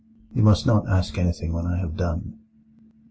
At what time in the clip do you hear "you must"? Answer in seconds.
0.33-0.65